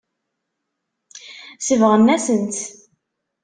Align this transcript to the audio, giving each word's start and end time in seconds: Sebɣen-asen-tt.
Sebɣen-asen-tt. 1.65 2.65